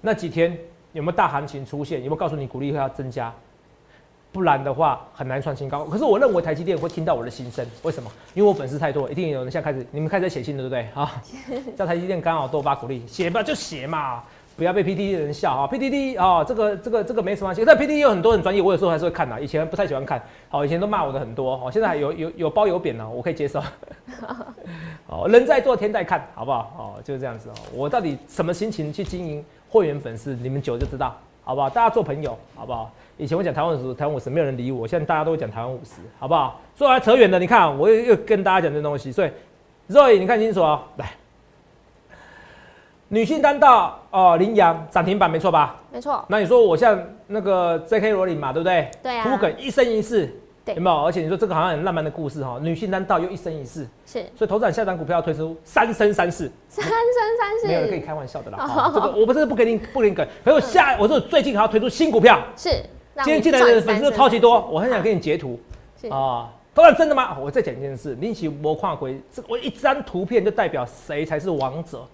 [0.00, 0.56] 那几天
[0.92, 1.98] 有没有大行情出现？
[1.98, 3.34] 有没有告诉你股利会要增加？
[4.30, 5.84] 不然的话很难创新高。
[5.86, 8.08] 可是我认为台积电会听到我的心声，为什么？
[8.34, 11.02] 因为我粉丝太多，一定有人现在开始，你们开始在写信了，对不对？
[11.02, 11.20] 啊，
[11.76, 14.22] 叫台积电刚好多发鼓励，写吧就写嘛，
[14.56, 15.68] 不要被 PTT 的人笑啊。
[15.70, 23.62] PTT 啊，这个这个这个没什么关系，但 PTT 有很多很专业，我有时候还是会看的，以前不太喜欢看，好，以前都骂我的很多，哦，现在还有有有褒有贬呢，我可以接受。
[25.06, 26.72] 哦，人在做天在看，好不好？
[26.78, 27.54] 哦，就是这样子哦。
[27.74, 31.70] 我到底什么心情去经营会员粉丝，你们久就知道，好不好？
[31.70, 32.90] 大家做朋友，好不好？
[33.18, 36.60] 以前我讲台湾五十，台湾五十没有人理我，现在大家都会讲台湾五十，好不好？
[36.74, 39.30] 说来扯远了，你看我又又跟大家讲这东西，所以
[39.88, 41.10] Roy 你看清楚哦，来，
[43.08, 45.76] 女性单道哦，羚羊涨停板没错吧？
[45.92, 48.10] 没错，那你说我像那个 J.K.
[48.12, 48.90] 罗琳嘛，对不对？
[49.02, 51.04] 对梗一生一世，对有没有？
[51.04, 58.90] 而且你说这个好像很浪漫的故事哈，女性单道又一生一世，是所以头展下档股票要推出三生三世，三生三世没有人可以世，开玩笑的啦。
[58.92, 62.70] 这个我不是不给你不给你梗，可是我下我说最近还要推出新股票，是。
[63.24, 65.58] 今天你进来的粉丝超级多，我很想给你截图
[65.98, 66.50] 是啊。
[66.74, 67.34] 头展真的吗？
[67.40, 72.06] 我再讲一件事，你起魔跨鬼，这我一张图片就代表谁才是王者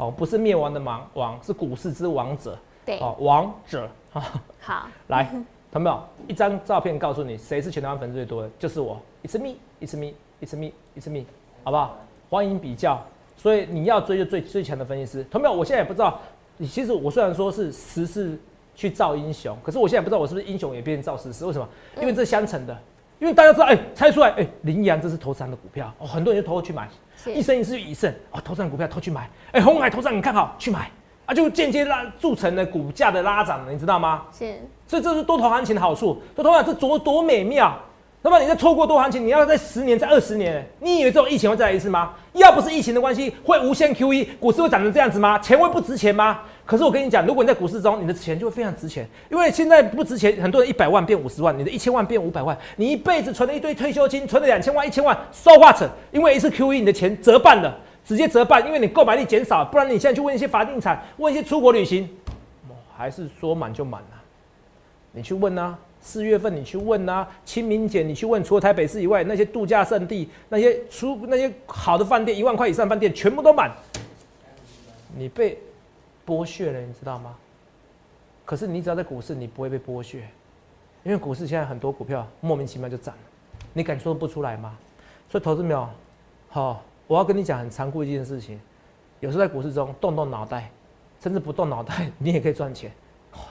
[0.00, 4.42] 哦，不是灭亡的亡王，是股市之王者对，哦，王者啊。
[4.58, 6.02] 好，来，看到没有？
[6.26, 8.98] 一张照片告诉你谁是全台湾粉丝最多的，就是我。
[9.22, 11.26] It's me, it's me, it's me, it's me，
[11.62, 11.98] 好不好？
[12.30, 12.98] 欢迎比较。
[13.36, 15.22] 所以你要追就最最强的分析师。
[15.24, 15.54] 同没有？
[15.54, 16.18] 我现在也不知道，
[16.56, 18.38] 你其实我虽然说是时势
[18.74, 21.44] 去造英雄，可是我现在不知道我是不是英雄也变成造时势。
[21.44, 21.68] 为什么？
[22.00, 22.74] 因为这是相乘的。
[23.20, 26.88] 因为大家知道，哎、猜出来，哎、羚羊这是投资人的股票，哦，很多人就投过去买，
[27.26, 30.90] 一生一世一胜，哦，投资人股票投去买，哎、红海投资人你看好去买，
[31.26, 34.22] 啊，就间接拉铸成了股价的拉涨，你知道吗？
[34.32, 36.20] 是所以这是多头行情的好处。
[36.34, 37.78] 多头行情这多多美妙。
[38.22, 42.12] 那么你在错过多行情，你要在十年、在二十年，你以为这种疫情会再来一次吗？
[42.34, 45.38] 要不是疫情的关系，会无限 QE，股市会涨成这样子吗？
[45.38, 46.40] 钱会不值钱吗？
[46.66, 57.74] 可是我跟你讲，如果你在股市中，你的钱就会非常值钱，因为现在不值钱，很多人一百万变五十万，你的一千万变五百万，你一辈子存了一堆退休金，存了两千万、一千万，收化成，因为一次 QE 你的钱折半了。
[58.02, 62.08] 直接折半，因为你购买力减少，不然你现在去问一些房地产，问一些出国旅行，
[62.96, 64.08] 还是说满就满了。
[65.12, 73.70] 你去问啊，四月份你去问啊，清明节你去问，除了台北市以外，那些度假胜地，那些出那些好的饭店，一万块以上饭店全部都满，
[75.16, 75.58] 你被
[76.26, 77.36] 剥削了，你知道吗？
[78.44, 80.18] 可是你只要在股市，你不会被剥削，
[81.04, 83.20] 因为股市现在很多股票莫名其妙就涨了，
[83.72, 84.76] 你敢说不出来吗？
[85.28, 85.88] 所以投资没有，
[86.48, 88.58] 好，我要跟你讲很残酷一件事情，
[89.20, 90.70] 有时候在股市中动动脑袋，
[91.22, 92.90] 甚至不动脑袋，你也可以赚钱，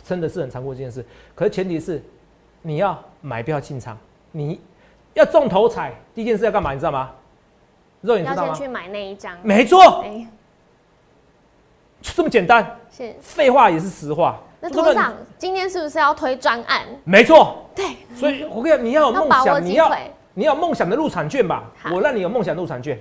[0.04, 1.06] 真的是很残酷一件事。
[1.36, 2.02] 可是前提是
[2.62, 3.98] 你要买票进场，
[4.32, 4.60] 你
[5.14, 6.74] 要中头彩，第一件事要干嘛？
[6.74, 7.12] 你知道吗？
[8.02, 8.48] 肉你知道吗？
[8.48, 9.38] 要先去买那一张。
[9.44, 10.04] 没错，
[12.02, 12.78] 就这么简单。
[12.92, 13.16] 是。
[13.20, 14.40] 废话也是实话。
[14.62, 16.82] 那董事长今天是不是要推专案？
[17.04, 17.66] 没错。
[17.76, 17.86] 对。
[18.16, 19.92] 所以我跟你讲，你要有梦想，你要。
[20.36, 21.66] 你要梦想的入场券吧？
[21.92, 22.98] 我让你有梦想入场券。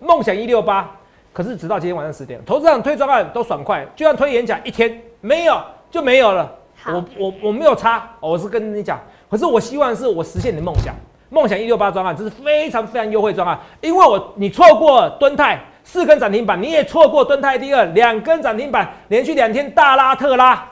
[0.00, 0.90] 梦想一六八，
[1.32, 5.62] 可是直到今天晚上十点，投资上推专案都爽快，就算推演讲一天没有
[5.92, 6.52] 就没有了。
[6.86, 9.00] 我我我没有差，我是跟你讲。
[9.30, 10.94] 可是我希望是我实现你的梦想。
[11.30, 20.62] 梦想一六八专案，这是非常非常优惠专案，因为我你错过敦泰四根涨停板，你也错过敦泰第二两根涨停板，连续两天大拉特拉，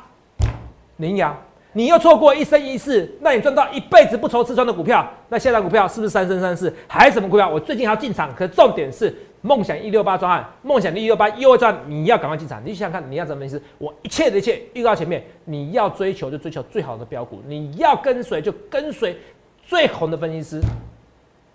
[0.99, 1.35] 羚羊。
[1.73, 6.71] 你又错过一生一世，那你赚到一辈子不愁吃穿的股票，那现在股票是不是三生三世？
[6.89, 7.49] 还是什么股票？
[7.49, 12.61] 我最近还要进场，可重点是梦想一六八专案，梦想的一六八又会赚，你要赶快进场。
[12.65, 13.61] 你想想看，你要怎么意思？
[13.79, 19.19] 我一切的一切预告前面，你要追求就追求最好的标股，你要跟随就跟随
[19.63, 20.61] 最红的分析师。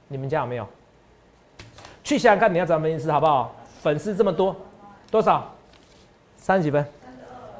[0.07, 0.67] 你们家有没有？
[2.03, 3.55] 去想想看，你要怎么分析师好不好？
[3.81, 4.55] 粉丝这么多，
[5.11, 5.53] 多少？
[6.37, 6.83] 三十几分。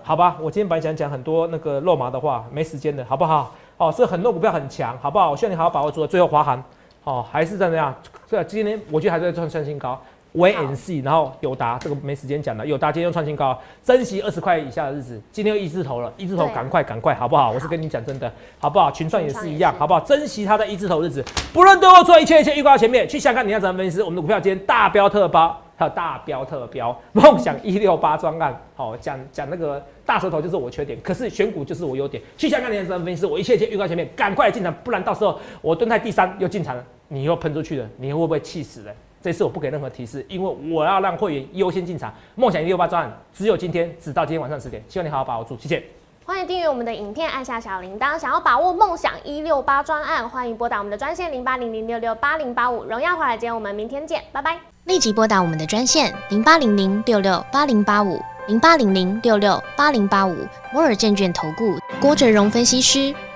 [0.04, 3.56] 好吧，我今天本来想讲很多那个肉麻的话，没时间的，好不好？
[3.78, 5.32] 哦，所以很多股票很强，好不好？
[5.32, 6.06] 我希望你好好把握住。
[6.08, 6.64] 最后华航，
[7.04, 7.94] 哦，还是怎么样？
[8.28, 10.00] 这今天我觉得还在创创新高。
[10.36, 15.22] V N C，然后友达这个没时间讲了，友达今天又创新高，珍惜二十块以下的日子。
[15.32, 17.52] 今天又一字头了，一字头赶快赶快，好不好？
[17.52, 18.92] 我是跟你讲真的，好不好？
[18.92, 20.00] 群创也是一样，好不好？
[20.02, 24.02] 珍惜它的一字头日子，不论对我做一切一切预告前面，去想看你要怎么分析。
[24.02, 25.62] 我们的股票今天大标特包。
[25.78, 32.24] 还有大标特标，梦想一六八专案，好讲讲那个大舌头就是我缺点，可是选股就是我优点。
[32.38, 38.94] 去香港年的分析师，我一切一切预告前面，赶快进场，不然到时候我蹲在第三又进场了，你又喷出去了，你会不会气死了？
[39.26, 42.14] 这次我不给任何提示，因为我要让会员优先进场。
[42.36, 45.84] 梦想一六八专案只有今天，只到今天晚上十点，希望你好好把握住，谢谢。
[46.24, 48.20] 欢迎订阅我们的影片，按下小铃铛。
[48.20, 52.84] 想要把握梦想一六八专案，欢迎拨打我们的专线零八零零六六八零八五。
[52.84, 54.60] 荣耀华尔街，我们明天见，拜拜。
[54.84, 60.36] 立即拨打我们的专线零八零零六六八零八五零八零零六六八零八五。
[60.72, 63.12] 摩尔证券投顾郭哲荣分析师。